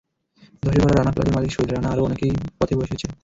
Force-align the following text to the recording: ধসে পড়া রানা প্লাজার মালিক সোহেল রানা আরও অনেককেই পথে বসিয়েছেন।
ধসে 0.63 0.79
পড়া 0.81 0.93
রানা 0.93 1.11
প্লাজার 1.11 1.35
মালিক 1.35 1.51
সোহেল 1.53 1.69
রানা 1.71 1.89
আরও 1.93 2.05
অনেককেই 2.07 2.33
পথে 2.59 2.73
বসিয়েছেন। 2.79 3.11